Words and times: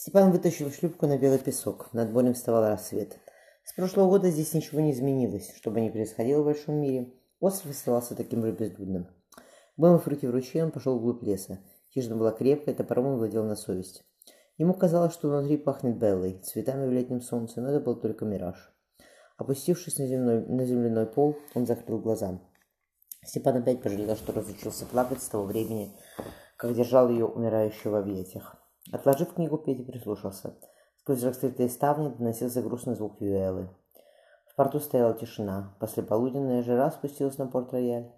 Степан 0.00 0.32
вытащил 0.32 0.70
шлюпку 0.70 1.06
на 1.06 1.18
белый 1.18 1.38
песок. 1.38 1.92
Над 1.92 2.10
морем 2.10 2.32
вставал 2.32 2.66
рассвет. 2.66 3.18
С 3.64 3.74
прошлого 3.74 4.08
года 4.08 4.30
здесь 4.30 4.54
ничего 4.54 4.80
не 4.80 4.92
изменилось. 4.92 5.52
Что 5.54 5.70
бы 5.70 5.82
ни 5.82 5.90
происходило 5.90 6.40
в 6.40 6.46
большом 6.46 6.76
мире, 6.76 7.12
остров 7.38 7.72
оставался 7.72 8.14
таким 8.14 8.42
же 8.42 8.52
безлюдным. 8.52 9.08
Вымыв 9.76 10.08
руки 10.08 10.26
в 10.26 10.30
ручье, 10.30 10.64
он 10.64 10.70
пошел 10.70 10.98
вглубь 10.98 11.22
леса. 11.22 11.58
Хижина 11.92 12.16
была 12.16 12.32
крепкая, 12.32 12.74
топором 12.74 13.08
он 13.08 13.18
владел 13.18 13.44
на 13.44 13.56
совесть. 13.56 14.02
Ему 14.56 14.72
казалось, 14.72 15.12
что 15.12 15.28
внутри 15.28 15.58
пахнет 15.58 15.98
беллой, 15.98 16.40
цветами 16.44 16.86
в 16.86 16.92
летнем 16.92 17.20
солнце, 17.20 17.60
но 17.60 17.68
это 17.68 17.84
был 17.84 17.94
только 17.94 18.24
мираж. 18.24 18.72
Опустившись 19.36 19.98
на, 19.98 20.06
земной, 20.06 20.46
на 20.46 20.64
земляной 20.64 21.04
пол, 21.04 21.36
он 21.54 21.66
закрыл 21.66 21.98
глаза. 21.98 22.40
Степан 23.22 23.58
опять 23.58 23.82
пожалел, 23.82 24.16
что 24.16 24.32
разучился 24.32 24.86
плакать 24.86 25.20
с 25.20 25.28
того 25.28 25.44
времени, 25.44 25.94
как 26.56 26.74
держал 26.74 27.10
ее 27.10 27.26
умирающую 27.26 27.92
в 27.92 27.96
объятиях. 27.96 28.59
Отложив 28.92 29.34
книгу, 29.34 29.58
Петя 29.58 29.84
прислушался. 29.84 30.56
Сквозь 30.98 31.22
раскрытые 31.22 31.68
ставни 31.68 32.08
доносился 32.08 32.62
грустный 32.62 32.94
звук 32.96 33.20
Юэлы. 33.20 33.68
В 34.48 34.56
порту 34.56 34.80
стояла 34.80 35.14
тишина. 35.14 35.74
Послеполуденная 35.78 36.62
жара 36.62 36.90
спустилась 36.90 37.38
на 37.38 37.46
порт-рояль. 37.46 38.10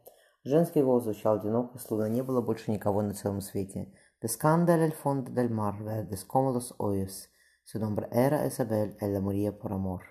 Женский 0.44 0.82
голос 0.82 1.04
звучал 1.04 1.36
одиноко, 1.36 1.78
словно 1.78 2.08
не 2.08 2.22
было 2.22 2.40
больше 2.40 2.70
никого 2.70 3.02
на 3.02 3.14
целом 3.14 3.40
свете. 3.40 3.92
«Descanda 4.20 4.76
el 4.76 4.92
fondo 4.92 5.32
del 5.32 5.50
mar 5.50 5.82
verdes 5.82 6.24
como 6.24 6.52
los 6.52 6.74
hoyos. 6.78 7.28
Su 7.64 7.80
nombre 7.80 8.08
era 8.12 8.46
Isabel, 8.46 8.96
ella 9.00 9.20
moría 9.20 9.52
por 9.52 9.72
amor». 9.72 10.02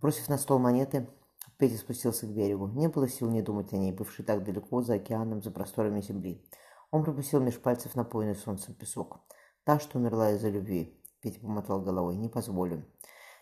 Бросив 0.00 0.28
на 0.28 0.38
стол 0.38 0.58
монеты, 0.60 1.08
Петя 1.58 1.78
спустился 1.78 2.26
к 2.26 2.30
берегу. 2.30 2.68
Не 2.68 2.88
было 2.88 3.08
сил 3.08 3.28
не 3.30 3.42
думать 3.42 3.72
о 3.72 3.76
ней, 3.76 3.92
бывшей 3.92 4.24
так 4.24 4.44
далеко, 4.44 4.82
за 4.82 4.94
океаном, 4.94 5.42
за 5.42 5.50
просторами 5.50 6.00
земли. 6.00 6.44
Он 6.90 7.04
пропустил 7.04 7.40
меж 7.40 7.58
пальцев 7.60 7.94
напоенный 7.94 8.36
солнцем 8.36 8.74
песок. 8.74 9.20
Та, 9.66 9.80
что 9.80 9.98
умерла 9.98 10.30
из-за 10.30 10.48
любви. 10.48 10.96
Петя 11.20 11.40
помотал 11.40 11.80
головой. 11.80 12.14
Не 12.14 12.28
позволю. 12.28 12.84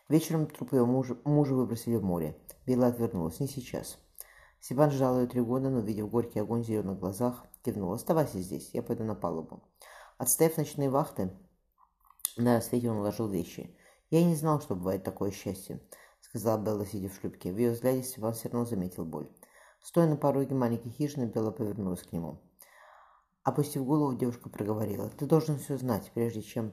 Вечером 0.09 0.47
труп 0.47 0.73
ее 0.73 0.87
мужа, 0.87 1.19
мужа 1.25 1.55
выбросили 1.55 1.97
в 1.97 2.03
море. 2.03 2.35
Белла 2.65 2.87
отвернулась. 2.87 3.41
Не 3.41 3.47
сейчас. 3.47 3.99
Степан 4.59 4.91
ждал 4.91 5.21
ее 5.21 5.27
три 5.27 5.43
года, 5.43 5.69
но, 5.69 5.81
видев 5.81 6.09
горький 6.09 6.39
огонь 6.39 6.63
в 6.63 6.67
зеленых 6.67 6.99
глазах, 6.99 7.45
кивнул. 7.63 7.93
«Оставайся 7.93 8.41
здесь, 8.41 8.71
я 8.73 8.83
пойду 8.83 9.05
на 9.05 9.15
палубу». 9.15 9.65
Отстояв 10.17 10.57
ночные 10.57 10.89
вахты, 10.89 11.31
на 12.39 12.55
рассвете 12.55 12.91
он 12.91 13.01
уложил 13.01 13.29
вещи. 13.29 13.77
«Я 14.09 14.25
не 14.25 14.35
знал, 14.35 14.63
что 14.63 14.75
бывает 14.75 15.05
такое 15.05 15.31
счастье»,— 15.31 15.83
сказала 16.23 16.59
Белла, 16.59 16.87
сидя 16.87 17.11
в 17.11 17.17
шлюпке. 17.17 17.53
В 17.53 17.59
ее 17.59 17.73
взгляде 17.73 18.03
Степан 18.03 18.33
все 18.33 18.49
равно 18.49 18.65
заметил 18.65 19.05
боль. 19.05 19.29
Стоя 19.83 20.07
на 20.07 20.17
пороге 20.17 20.55
маленькой 20.55 20.89
хижины, 20.89 21.27
Белла 21.27 21.51
повернулась 21.51 22.03
к 22.03 22.13
нему. 22.13 22.41
Опустив 23.45 23.85
голову, 23.85 24.17
девушка 24.17 24.49
проговорила. 24.49 25.11
«Ты 25.11 25.27
должен 25.27 25.59
все 25.59 25.77
знать, 25.77 26.11
прежде 26.15 26.43
чем...» 26.43 26.73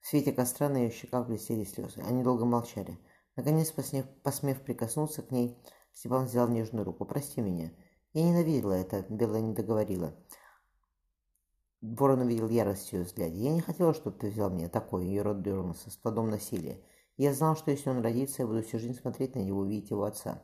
В 0.00 0.06
свете 0.06 0.32
костра 0.32 0.68
на 0.68 0.78
ее 0.78 0.90
щеках 0.90 1.26
блестели 1.26 1.64
слезы. 1.64 2.00
Они 2.00 2.22
долго 2.22 2.44
молчали. 2.44 2.98
Наконец, 3.36 3.70
посмев, 3.70 4.06
посмев 4.22 4.60
прикоснуться 4.62 5.22
к 5.22 5.30
ней, 5.30 5.56
Степан 5.92 6.26
взял 6.26 6.48
нежную 6.48 6.84
руку. 6.84 7.04
«Прости 7.04 7.40
меня. 7.40 7.72
Я 8.12 8.24
ненавидела 8.24 8.72
это»,— 8.72 9.04
Белла 9.08 9.36
не 9.36 9.54
договорила. 9.54 10.14
Ворон 11.80 12.20
увидел 12.20 12.48
ярость 12.48 12.90
в 12.90 12.92
ее 12.92 13.04
взгляде. 13.04 13.36
«Я 13.36 13.52
не 13.52 13.60
хотела, 13.60 13.94
чтобы 13.94 14.18
ты 14.18 14.30
взял 14.30 14.50
меня 14.50 14.68
такой, 14.68 15.06
ее 15.06 15.22
рот 15.22 15.42
дернулся, 15.42 15.90
с 15.90 15.96
плодом 15.96 16.30
насилия. 16.30 16.82
Я 17.16 17.32
знал, 17.32 17.56
что 17.56 17.70
если 17.70 17.90
он 17.90 18.00
родится, 18.00 18.42
я 18.42 18.48
буду 18.48 18.62
всю 18.62 18.78
жизнь 18.78 18.98
смотреть 18.98 19.34
на 19.36 19.40
него, 19.40 19.60
увидеть 19.60 19.90
его 19.90 20.04
отца». 20.04 20.42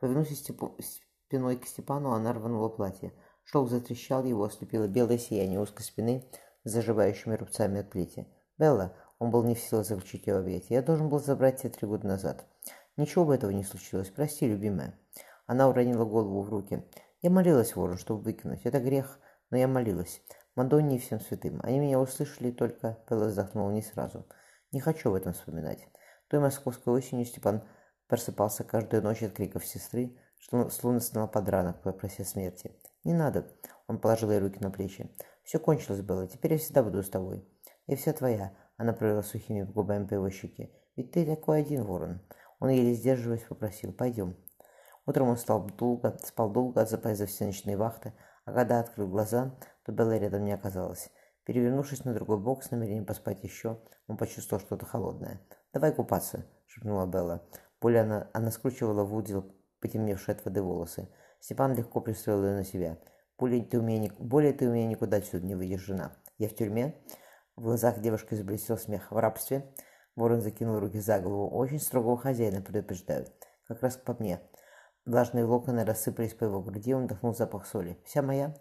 Повернувшись 0.00 0.44
спиной 0.44 1.56
к 1.56 1.66
Степану, 1.66 2.12
она 2.12 2.32
рванула 2.32 2.68
платье. 2.68 3.12
Шелк 3.46 3.70
затрещал, 3.70 4.24
его 4.24 4.44
ослепило 4.44 4.88
белое 4.88 5.18
сияние 5.18 5.60
узкой 5.60 5.82
спины 5.82 6.24
с 6.64 6.72
заживающими 6.72 7.36
рубцами 7.36 7.80
от 7.80 7.90
плети. 7.90 8.26
«Белла!» 8.58 8.96
Он 9.18 9.30
был 9.30 9.44
не 9.44 9.54
в 9.54 9.60
силах 9.60 9.86
заключить 9.86 10.26
ее 10.26 10.36
объятия. 10.36 10.74
«Я 10.74 10.82
должен 10.82 11.08
был 11.08 11.20
забрать 11.20 11.62
тебя 11.62 11.70
три 11.70 11.86
года 11.86 12.06
назад. 12.08 12.44
Ничего 12.96 13.24
бы 13.24 13.34
этого 13.36 13.50
не 13.52 13.62
случилось. 13.62 14.10
Прости, 14.10 14.48
любимая». 14.48 14.98
Она 15.46 15.68
уронила 15.68 16.04
голову 16.04 16.42
в 16.42 16.50
руки. 16.50 16.84
«Я 17.22 17.30
молилась, 17.30 17.76
ворон, 17.76 17.98
чтобы 17.98 18.22
выкинуть. 18.22 18.62
Это 18.64 18.80
грех, 18.80 19.20
но 19.50 19.56
я 19.56 19.68
молилась. 19.68 20.20
Мадонне 20.56 20.96
и 20.96 20.98
всем 20.98 21.20
святым. 21.20 21.60
Они 21.62 21.78
меня 21.78 22.00
услышали 22.00 22.50
только...» 22.50 22.98
Белла 23.08 23.26
вздохнула 23.26 23.70
не 23.70 23.82
сразу. 23.82 24.26
«Не 24.72 24.80
хочу 24.80 25.10
в 25.10 25.14
этом 25.14 25.34
вспоминать». 25.34 25.86
Той 26.28 26.40
московской 26.40 26.92
осенью 26.92 27.24
Степан 27.24 27.62
просыпался 28.08 28.64
каждую 28.64 29.04
ночь 29.04 29.22
от 29.22 29.32
криков 29.32 29.64
сестры, 29.64 30.18
что 30.38 30.68
словно 30.70 30.98
стонал 30.98 31.28
подранок, 31.28 31.80
попрося 31.82 32.24
смерти. 32.24 32.74
«Не 33.06 33.14
надо»,— 33.14 33.46
он 33.86 34.00
положил 34.00 34.32
ей 34.32 34.40
руки 34.40 34.58
на 34.60 34.72
плечи. 34.72 35.08
«Все 35.44 35.60
кончилось 35.60 36.02
было, 36.02 36.26
теперь 36.26 36.54
я 36.54 36.58
всегда 36.58 36.82
буду 36.82 37.04
с 37.04 37.08
тобой». 37.08 37.48
«И 37.86 37.94
вся 37.94 38.12
твоя»,— 38.12 38.52
она 38.76 38.92
провела 38.92 39.22
сухими 39.22 39.62
губами 39.62 40.08
по 40.08 40.14
его 40.14 40.28
щеке. 40.28 40.72
«Ведь 40.96 41.12
ты 41.12 41.24
такой 41.24 41.60
один, 41.60 41.84
ворон». 41.84 42.20
Он, 42.58 42.70
еле 42.70 42.94
сдерживаясь, 42.94 43.44
попросил. 43.44 43.92
«Пойдем». 43.92 44.36
Утром 45.06 45.28
он 45.28 45.36
стал 45.36 45.70
долго, 45.70 46.18
спал 46.24 46.50
долго, 46.50 46.80
отзываясь 46.80 47.18
за 47.18 47.26
все 47.26 47.46
ночные 47.46 47.76
вахты, 47.76 48.12
а 48.44 48.52
когда 48.52 48.80
открыл 48.80 49.06
глаза, 49.06 49.56
то 49.84 49.92
Белла 49.92 50.18
рядом 50.18 50.44
не 50.44 50.52
оказалась. 50.52 51.08
Перевернувшись 51.44 52.04
на 52.04 52.12
другой 52.12 52.38
бок 52.40 52.64
с 52.64 52.72
намерением 52.72 53.06
поспать 53.06 53.44
еще, 53.44 53.78
он 54.08 54.16
почувствовал 54.16 54.60
что-то 54.60 54.84
холодное. 54.84 55.40
«Давай 55.72 55.94
купаться»,— 55.94 56.44
шепнула 56.66 57.06
Белла. 57.06 57.46
Более 57.80 58.00
она, 58.00 58.28
она 58.32 58.50
скручивала 58.50 59.04
в 59.04 59.14
узел 59.14 59.54
потемневшие 59.80 60.34
от 60.34 60.44
воды 60.44 60.60
волосы. 60.60 61.08
Степан 61.46 61.76
легко 61.76 62.00
пристроил 62.00 62.44
ее 62.44 62.54
на 62.56 62.64
себя. 62.64 62.98
Более 63.38 63.62
ты 63.62 63.78
у 63.78 63.82
меня, 63.82 64.10
более 64.18 64.52
ты 64.52 64.68
у 64.68 64.72
меня 64.72 64.88
никуда 64.88 65.18
отсюда 65.18 65.46
не 65.46 65.54
выйдешь, 65.54 65.84
жена. 65.84 66.10
Я 66.38 66.48
в 66.48 66.56
тюрьме?» 66.56 66.96
В 67.54 67.62
глазах 67.62 68.00
девушки 68.00 68.34
заблестел 68.34 68.76
смех. 68.76 69.12
«В 69.12 69.16
рабстве?» 69.16 69.72
Ворон 70.16 70.40
закинул 70.40 70.80
руки 70.80 70.98
за 70.98 71.20
голову. 71.20 71.48
«Очень 71.56 71.78
строгого 71.78 72.18
хозяина 72.18 72.62
предупреждают. 72.62 73.32
Как 73.68 73.80
раз 73.80 73.96
по 73.96 74.14
мне». 74.14 74.40
Влажные 75.04 75.44
локоны 75.44 75.84
рассыпались 75.84 76.34
по 76.34 76.42
его 76.42 76.60
груди, 76.60 76.92
он 76.94 77.04
вдохнул 77.04 77.32
запах 77.32 77.64
соли. 77.68 77.96
«Вся 78.04 78.22
моя?» 78.22 78.52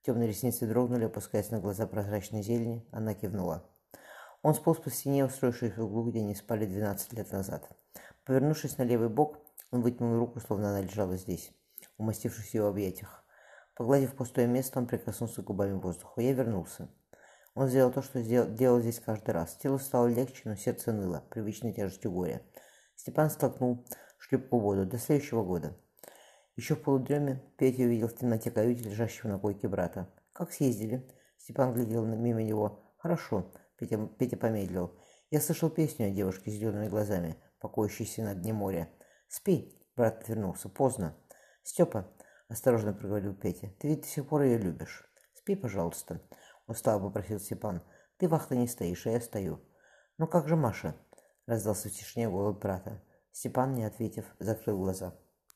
Темные 0.00 0.30
ресницы 0.30 0.66
дрогнули, 0.66 1.04
опускаясь 1.04 1.50
на 1.50 1.60
глаза 1.60 1.86
прозрачной 1.86 2.42
зелени. 2.42 2.88
Она 2.92 3.12
кивнула. 3.12 3.68
Он 4.40 4.54
сполз 4.54 4.78
по 4.78 4.90
стене, 4.90 5.26
устроившись 5.26 5.76
в 5.76 5.84
углу, 5.84 6.08
где 6.08 6.20
они 6.20 6.34
спали 6.34 6.64
12 6.64 7.12
лет 7.12 7.30
назад. 7.30 7.68
Повернувшись 8.24 8.78
на 8.78 8.84
левый 8.84 9.10
бок, 9.10 9.36
он 9.70 9.82
вытянул 9.82 10.18
руку, 10.18 10.40
словно 10.40 10.70
она 10.70 10.80
лежала 10.80 11.18
здесь 11.18 11.52
умастившись 11.98 12.50
в 12.50 12.54
его 12.54 12.68
объятиях. 12.68 13.24
Погладив 13.74 14.14
пустое 14.16 14.46
место, 14.46 14.78
он 14.78 14.86
прикоснулся 14.86 15.42
губами 15.42 15.78
к 15.78 15.82
воздуху. 15.82 16.20
Я 16.20 16.32
вернулся. 16.32 16.88
Он 17.54 17.68
сделал 17.68 17.92
то, 17.92 18.02
что 18.02 18.22
сделал, 18.22 18.50
делал 18.50 18.80
здесь 18.80 19.00
каждый 19.00 19.30
раз. 19.30 19.56
Тело 19.56 19.78
стало 19.78 20.06
легче, 20.06 20.42
но 20.44 20.56
сердце 20.56 20.92
ныло, 20.92 21.24
привычной 21.30 21.72
тяжестью 21.72 22.10
горя. 22.10 22.42
Степан 22.94 23.30
столкнул 23.30 23.86
шлюпку 24.18 24.58
в 24.58 24.62
воду 24.62 24.86
до 24.86 24.98
следующего 24.98 25.42
года. 25.42 25.76
Еще 26.56 26.74
в 26.74 26.82
полудреме 26.82 27.42
Петя 27.58 27.82
увидел 27.82 28.08
в 28.08 28.16
темноте 28.16 28.50
каюте 28.50 28.84
лежащего 28.84 29.28
на 29.28 29.38
койке 29.38 29.68
брата. 29.68 30.08
«Как 30.32 30.52
съездили?» 30.52 31.06
Степан 31.36 31.74
глядел 31.74 32.04
мимо 32.04 32.42
него. 32.42 32.94
«Хорошо», 32.96 33.52
Петя, 33.76 33.98
Петя 34.18 34.36
помедлил. 34.36 34.98
«Я 35.30 35.40
слышал 35.40 35.70
песню 35.70 36.06
о 36.06 36.10
девушке 36.10 36.50
с 36.50 36.54
зелеными 36.54 36.88
глазами, 36.88 37.36
покоящейся 37.60 38.22
на 38.22 38.34
дне 38.34 38.52
моря. 38.52 38.88
Спи!» 39.28 39.72
Брат 39.96 40.22
отвернулся. 40.22 40.68
«Поздно. 40.68 41.16
«Степа»,— 41.66 42.06
осторожно 42.48 42.92
проговорил 42.92 43.34
Петя,— 43.34 43.72
«ты 43.80 43.88
ведь 43.88 44.02
до 44.02 44.06
сих 44.06 44.28
пор 44.28 44.42
ее 44.42 44.56
любишь. 44.56 45.04
Спи, 45.34 45.56
пожалуйста»,— 45.56 46.22
устало 46.68 47.00
попросил 47.00 47.40
Степан. 47.40 47.82
«Ты 48.18 48.28
вахта 48.28 48.54
не 48.54 48.68
стоишь, 48.68 49.04
а 49.08 49.10
я 49.10 49.20
стою». 49.20 49.60
«Ну 50.16 50.28
как 50.28 50.46
же 50.46 50.54
Маша?»— 50.54 50.94
раздался 51.46 51.88
в 51.88 51.92
тишине 51.92 52.28
голос 52.28 52.56
брата. 52.56 53.02
Степан, 53.32 53.74
не 53.74 53.84
ответив, 53.84 54.26
закрыл 54.38 54.78
глаза. 54.78 55.18